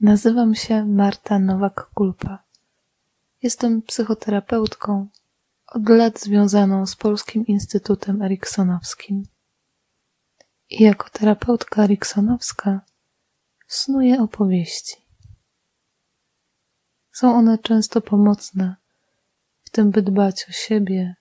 [0.00, 2.38] Nazywam się Marta Nowak-Kulpa.
[3.42, 5.08] Jestem psychoterapeutką,
[5.66, 9.22] od lat związaną z Polskim Instytutem Eriksonowskim.
[10.70, 12.80] I jako terapeutka eriksonowska
[13.66, 14.96] snuję opowieści.
[17.12, 18.76] Są one często pomocne
[19.64, 21.16] w tym, by dbać o siebie,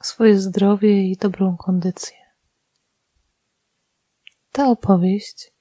[0.00, 2.16] o swoje zdrowie i dobrą kondycję.
[4.52, 5.52] Ta opowieść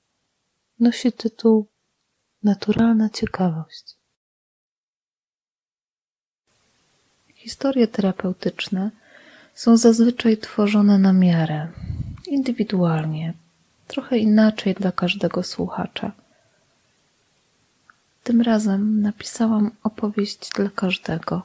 [0.80, 1.75] nosi tytuł
[2.46, 3.96] Naturalna ciekawość.
[7.36, 8.92] Historie terapeutyczne
[9.54, 11.68] są zazwyczaj tworzone na miarę,
[12.28, 13.34] indywidualnie,
[13.88, 16.12] trochę inaczej dla każdego słuchacza.
[18.24, 21.44] Tym razem napisałam opowieść dla każdego,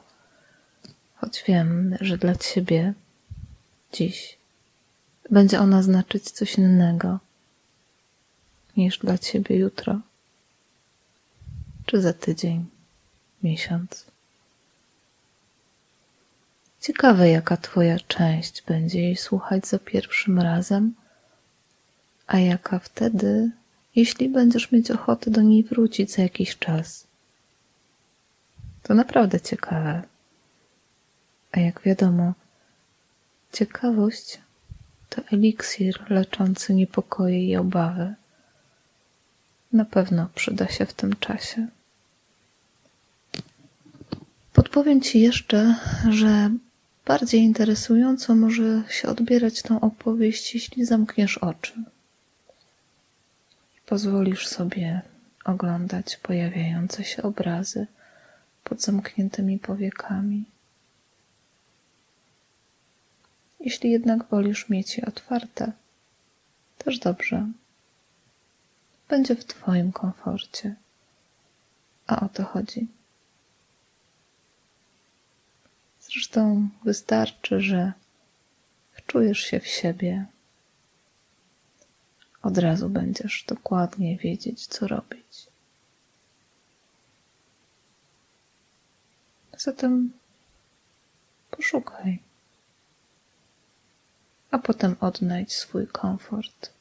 [1.15, 2.93] choć wiem, że dla ciebie
[3.93, 4.37] dziś
[5.29, 7.19] będzie ona znaczyć coś innego
[8.77, 9.99] niż dla ciebie jutro,
[11.91, 12.65] czy za tydzień,
[13.43, 14.05] miesiąc.
[16.81, 20.93] Ciekawe, jaka Twoja część będzie jej słuchać za pierwszym razem,
[22.27, 23.51] a jaka wtedy,
[23.95, 27.07] jeśli będziesz mieć ochotę do niej wrócić za jakiś czas.
[28.83, 30.01] To naprawdę ciekawe.
[31.51, 32.33] A jak wiadomo,
[33.53, 34.39] ciekawość
[35.09, 38.13] to eliksir leczący niepokoje i obawy.
[39.73, 41.67] Na pewno przyda się w tym czasie.
[44.71, 45.75] Podpowiem Ci jeszcze,
[46.09, 46.49] że
[47.05, 51.73] bardziej interesująco może się odbierać tą opowieść, jeśli zamkniesz oczy.
[53.85, 55.01] Pozwolisz sobie
[55.45, 57.87] oglądać pojawiające się obrazy
[58.63, 60.45] pod zamkniętymi powiekami.
[63.59, 65.71] Jeśli jednak wolisz mieć je otwarte,
[66.77, 67.47] też dobrze.
[69.09, 70.75] Będzie w Twoim komforcie.
[72.07, 72.87] A o to chodzi.
[76.13, 77.93] Zresztą wystarczy, że
[78.91, 80.25] wczujesz się w siebie.
[82.41, 85.47] Od razu będziesz dokładnie wiedzieć, co robić.
[89.57, 90.11] Zatem
[91.51, 92.19] poszukaj,
[94.51, 96.73] a potem odnajdź swój komfort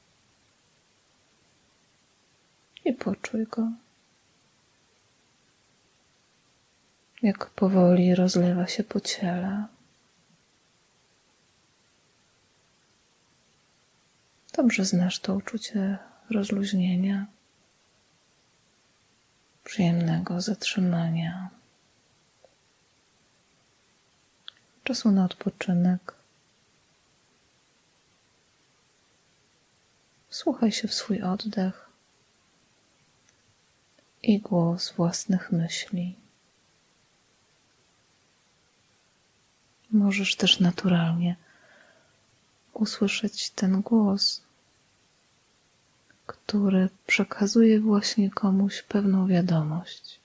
[2.85, 3.73] i poczuj go.
[7.23, 9.65] Jak powoli rozlewa się po ciele.
[14.53, 15.99] Dobrze znasz to uczucie
[16.31, 17.27] rozluźnienia,
[19.65, 21.49] przyjemnego zatrzymania,
[24.85, 26.15] czasu na odpoczynek.
[30.31, 31.91] Słuchaj się w swój oddech
[34.23, 36.20] i głos własnych myśli.
[39.93, 41.37] Możesz też naturalnie
[42.73, 44.43] usłyszeć ten głos,
[46.27, 50.21] który przekazuje właśnie komuś pewną wiadomość.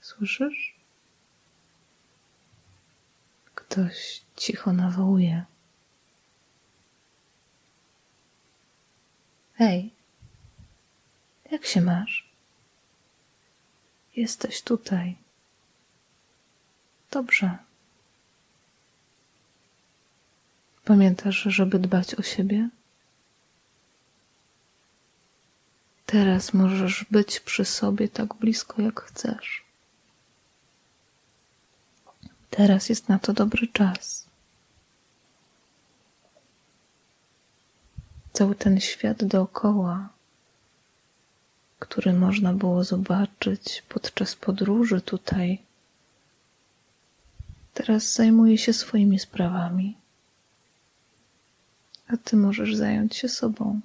[0.00, 0.76] Słyszysz?
[3.54, 5.44] Ktoś cicho nawołuje.
[9.54, 9.94] Hej,
[11.50, 12.30] jak się masz?
[14.16, 15.16] Jesteś tutaj.
[17.10, 17.58] Dobrze.
[20.84, 22.68] Pamiętasz, żeby dbać o siebie?
[26.06, 29.64] Teraz możesz być przy sobie tak blisko, jak chcesz.
[32.50, 34.26] Teraz jest na to dobry czas.
[38.32, 40.08] Cały ten świat dookoła,
[41.78, 45.65] który można było zobaczyć podczas podróży tutaj,
[47.86, 49.96] Teraz zajmuje się swoimi sprawami,
[52.08, 53.80] a ty możesz zająć się sobą.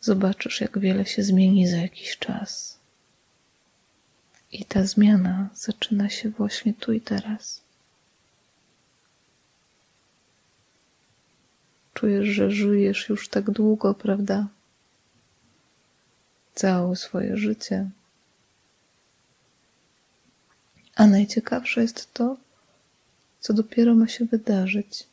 [0.00, 2.78] Zobaczysz, jak wiele się zmieni za jakiś czas.
[4.52, 7.60] I ta zmiana zaczyna się właśnie tu i teraz.
[11.94, 14.46] Czujesz, że żyjesz już tak długo, prawda?
[16.54, 17.90] Całe swoje życie
[20.96, 22.36] a najciekawsze jest to,
[23.40, 25.06] co dopiero ma się wydarzyć.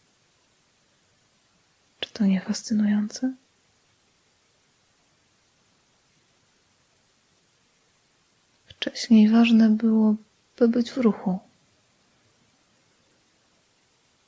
[1.99, 3.33] Czy to nie fascynujące?
[8.67, 10.15] Wcześniej ważne było,
[10.57, 11.39] by być w ruchu,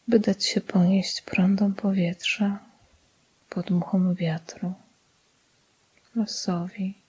[0.07, 2.59] by dać się ponieść prądom powietrza,
[3.49, 4.73] podmuchom wiatru,
[6.15, 7.00] losowi.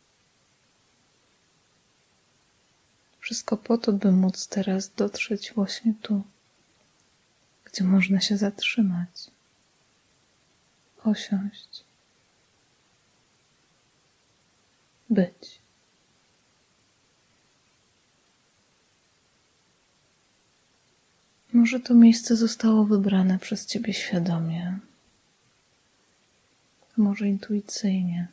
[3.32, 6.22] Wszystko po to, by móc teraz dotrzeć właśnie tu,
[7.64, 9.30] gdzie można się zatrzymać,
[11.04, 11.84] osiąść,
[15.10, 15.60] być.
[21.52, 24.78] Może to miejsce zostało wybrane przez Ciebie świadomie,
[26.96, 28.28] może intuicyjnie.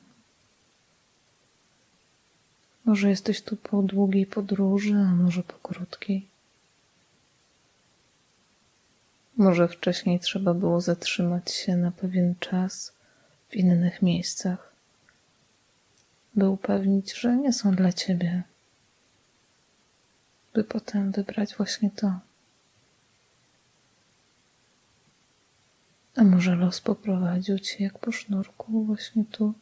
[2.90, 6.28] Może jesteś tu po długiej podróży, a może po krótkiej.
[9.38, 12.94] Może wcześniej trzeba było zatrzymać się na pewien czas
[13.50, 14.74] w innych miejscach,
[16.36, 18.44] by upewnić, że nie są dla ciebie,
[20.54, 22.20] by potem wybrać właśnie to.
[26.16, 29.54] A może los poprowadził cię jak po sznurku właśnie tu,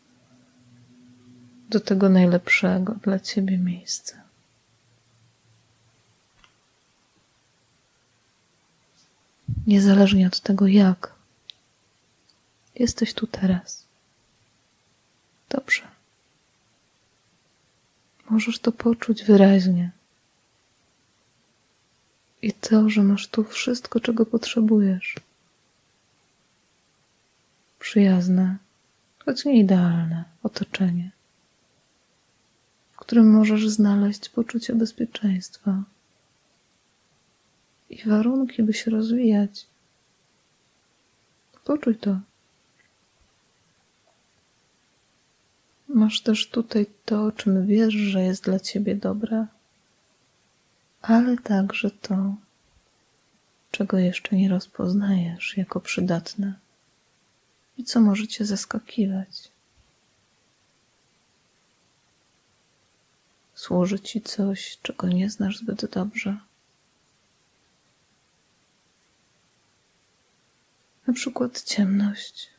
[1.70, 4.22] do tego najlepszego dla ciebie miejsca.
[9.68, 11.14] Niezależnie od tego, jak
[12.76, 13.86] jesteś tu teraz.
[15.50, 15.82] Dobrze.
[18.30, 19.92] Możesz to poczuć wyraźnie.
[22.42, 25.16] I to, że masz tu wszystko, czego potrzebujesz
[27.80, 28.58] przyjazne,
[29.26, 31.12] choć nie idealne otoczenie,
[33.08, 35.84] którym możesz znaleźć poczucie bezpieczeństwa
[37.90, 39.66] i warunki, by się rozwijać.
[41.64, 42.20] Poczuj to.
[45.88, 49.48] Masz też tutaj to, o czym wiesz, że jest dla ciebie dobre,
[51.02, 52.36] ale także to,
[53.72, 56.54] czego jeszcze nie rozpoznajesz jako przydatne
[57.78, 59.57] i co może Cię zaskakiwać.
[63.58, 66.38] Służy Ci coś, czego nie znasz zbyt dobrze.
[71.08, 72.50] Na przykład ciemność.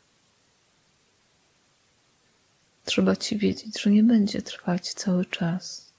[2.85, 5.93] Trzeba Ci wiedzieć, że nie będzie trwać cały czas.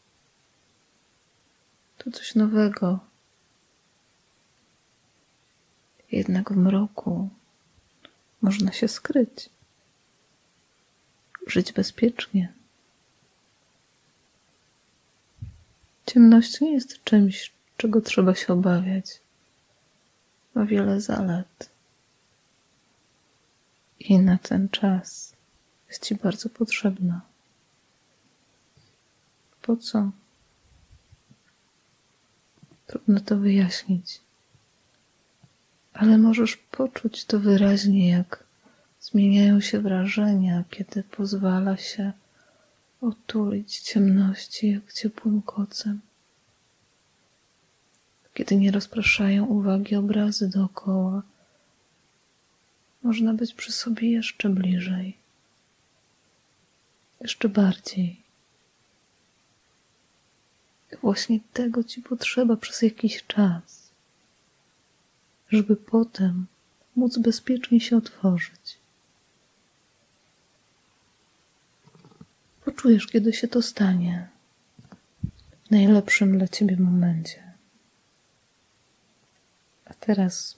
[1.98, 3.00] To coś nowego.
[6.12, 7.30] Jednak w mroku
[8.42, 9.50] można się skryć,
[11.48, 12.59] żyć bezpiecznie.
[16.10, 19.06] Ciemność nie jest czymś, czego trzeba się obawiać.
[20.56, 21.70] Ma wiele zalet.
[24.00, 25.36] I na ten czas
[25.88, 27.22] jest Ci bardzo potrzebna.
[29.62, 30.12] Po co?
[32.88, 34.22] Trudno to wyjaśnić
[36.00, 38.44] ale możesz poczuć to wyraźnie, jak
[39.02, 42.12] zmieniają się wrażenia, kiedy pozwala się
[43.02, 46.00] otulić ciemności jak ciepłym kocem.
[48.34, 51.24] Kiedy nie rozpraszają uwagi obrazy dookoła,
[53.04, 55.18] można być przy sobie jeszcze bliżej,
[57.22, 58.22] jeszcze bardziej.
[60.94, 63.80] I właśnie tego ci potrzeba przez jakiś czas
[65.52, 66.46] żeby potem
[66.96, 68.79] móc bezpiecznie się otworzyć.
[72.70, 74.28] Poczujesz, kiedy się to stanie
[75.66, 77.44] w najlepszym dla ciebie momencie.
[79.86, 80.58] A teraz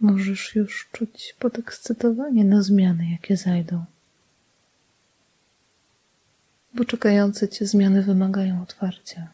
[0.00, 3.84] możesz już czuć podekscytowanie na zmiany, jakie zajdą.
[6.74, 9.28] Bo czekające cię zmiany wymagają otwarcia.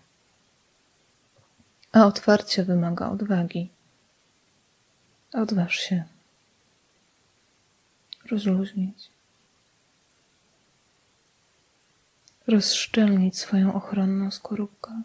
[1.92, 3.70] A otwarcie wymaga odwagi.
[5.32, 6.04] Odważ się
[8.30, 9.13] rozluźnić,
[12.46, 15.02] rozszczelnić swoją ochronną skorupkę.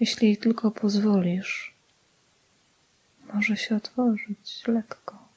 [0.00, 1.74] Jeśli jej tylko pozwolisz,
[3.34, 5.28] może się otworzyć lekko,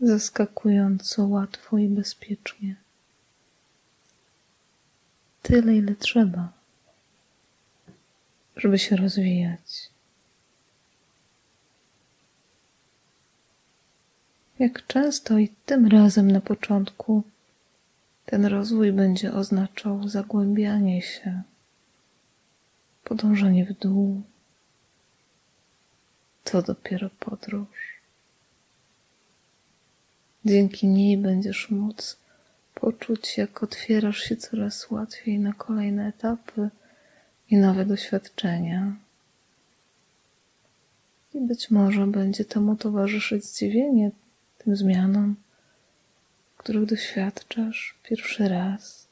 [0.00, 2.76] zaskakująco łatwo i bezpiecznie.
[5.42, 6.52] Tyle, ile trzeba,
[8.56, 9.90] żeby się rozwijać.
[14.58, 17.22] Jak często i tym razem na początku
[18.30, 21.42] ten rozwój będzie oznaczał zagłębianie się,
[23.04, 24.22] podążanie w dół.
[26.44, 28.00] To dopiero podróż.
[30.44, 32.16] Dzięki niej będziesz móc
[32.74, 36.70] poczuć, jak otwierasz się coraz łatwiej na kolejne etapy
[37.50, 38.96] i nowe doświadczenia.
[41.34, 44.10] I być może będzie temu towarzyszyć zdziwienie
[44.58, 45.36] tym zmianom,
[46.60, 49.08] których doświadczasz pierwszy raz.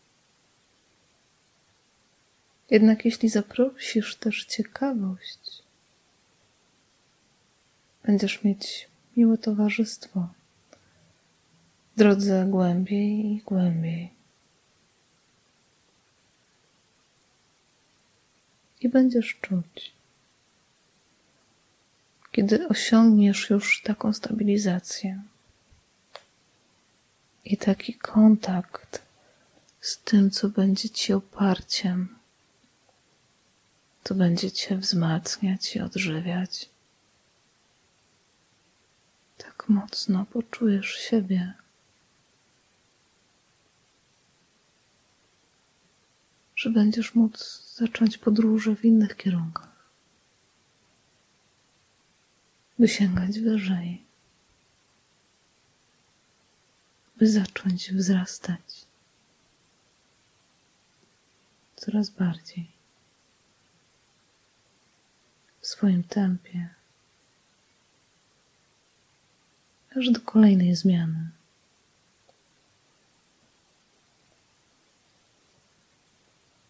[2.70, 5.62] Jednak jeśli zaprosisz też ciekawość,
[8.04, 10.28] będziesz mieć miłe towarzystwo
[11.94, 14.12] w drodze głębiej i głębiej.
[18.80, 19.92] I będziesz czuć,
[22.32, 25.22] kiedy osiągniesz już taką stabilizację
[27.48, 29.02] i taki kontakt
[29.80, 32.18] z tym, co będzie ci oparciem,
[34.02, 36.68] to będzie cię wzmacniać i odżywiać.
[39.36, 41.54] Tak mocno poczujesz siebie.
[46.56, 49.78] Że będziesz móc zacząć podróże w innych kierunkach
[52.78, 54.07] by sięgać wyżej,
[57.18, 58.88] by zacząć wzrastać
[61.76, 62.66] coraz bardziej
[65.60, 66.68] w swoim tempie,
[69.96, 71.30] aż do kolejnej zmiany.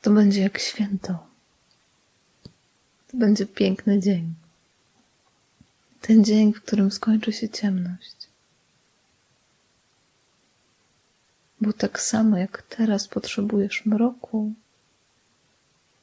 [0.03, 1.27] To będzie jak święto.
[3.09, 4.35] To będzie piękny dzień.
[6.01, 8.18] Ten dzień, w którym skończy się ciemność.
[11.61, 14.53] Bo tak samo jak teraz potrzebujesz mroku,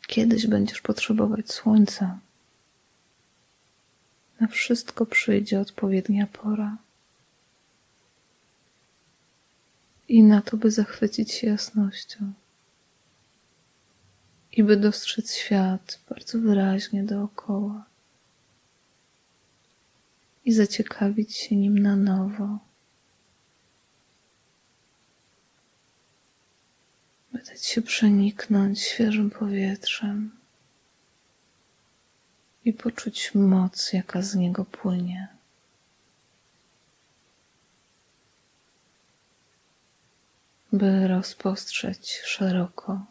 [0.07, 2.19] kiedyś będziesz potrzebować słońca.
[4.39, 6.77] Na wszystko przyjdzie odpowiednia pora.
[10.07, 12.33] I na to, by zachwycić się jasnością.
[14.51, 17.85] I by dostrzec świat bardzo wyraźnie dookoła
[20.45, 22.59] i zaciekawić się nim na nowo.
[27.45, 30.31] Dać się przeniknąć świeżym powietrzem
[32.65, 35.27] i poczuć moc, jaka z niego płynie.
[40.73, 43.05] By rozpostrzeć szeroko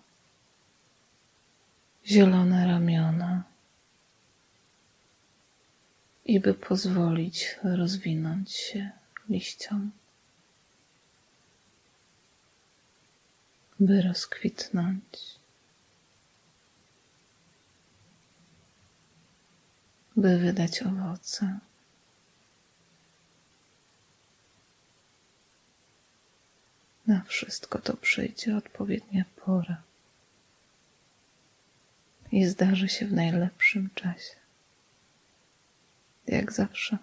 [2.06, 3.44] zielone ramiona
[6.24, 8.90] i by pozwolić rozwinąć się
[9.28, 9.90] liściom,
[13.80, 15.00] by rozkwitnąć.
[20.16, 21.58] By wydać owoce.
[27.06, 29.82] Na wszystko to przyjdzie odpowiednia pora
[32.32, 34.44] i zdarzy się w najlepszym czasie
[36.26, 36.98] jak zawsze.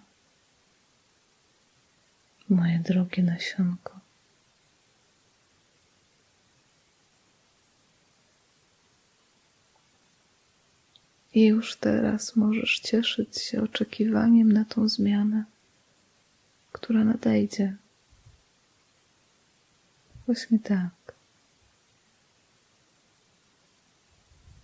[2.48, 4.01] Moje drogie nasionko.
[11.34, 15.44] I już teraz możesz cieszyć się oczekiwaniem na tą zmianę,
[16.72, 17.76] która nadejdzie.
[20.26, 21.14] Właśnie tak.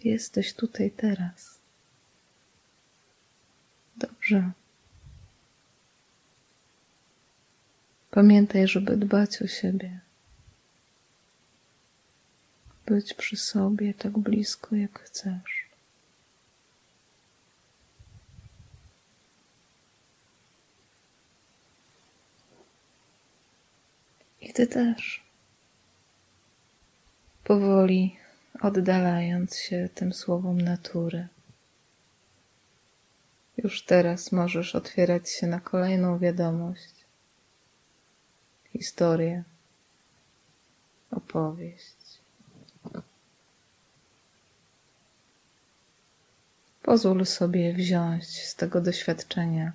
[0.04, 1.58] Jesteś tutaj teraz.
[3.96, 4.50] Dobrze.
[8.10, 10.00] Pamiętaj, żeby dbać o siebie.
[12.86, 15.68] Być przy sobie tak blisko, jak chcesz.
[24.40, 25.22] I ty też.
[27.44, 28.16] Powoli
[28.60, 31.28] oddalając się tym słowom natury.
[33.56, 36.94] Już teraz możesz otwierać się na kolejną wiadomość,
[38.72, 39.44] historię,
[41.10, 41.96] opowieść.
[46.82, 49.72] Pozwól sobie wziąć z tego doświadczenia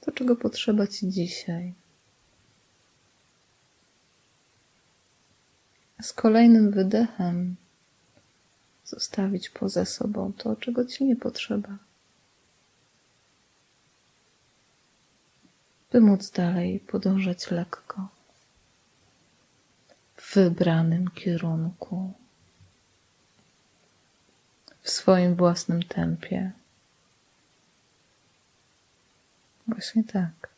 [0.00, 1.83] to, czego potrzeba ci dzisiaj.
[6.04, 7.56] Z kolejnym wydechem
[8.84, 11.78] zostawić poza sobą to, czego ci nie potrzeba.
[15.94, 18.08] by móc dalej podążać lekko
[20.16, 22.12] w wybranym kierunku,
[24.82, 26.52] w swoim własnym tempie.
[29.66, 30.53] Właśnie tak.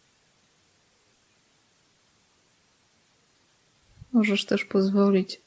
[4.16, 5.40] Możesz też pozwolić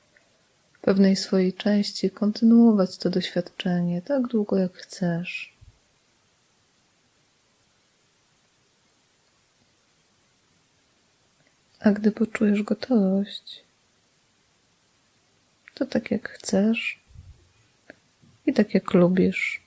[0.81, 5.53] pewnej swojej części kontynuować to doświadczenie tak długo, jak chcesz.
[11.79, 13.63] A gdy poczujesz gotowość,
[15.73, 16.99] to tak jak chcesz
[18.45, 19.61] i tak jak lubisz.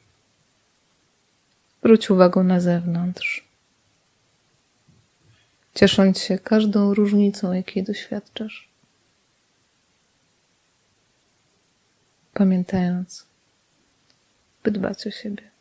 [1.83, 3.45] Wróć uwagą na zewnątrz,
[5.75, 8.72] ciesząc się każdą różnicą, jakiej doświadczasz.
[12.35, 13.27] Pamiętając,
[14.65, 15.52] by dbać o siebie.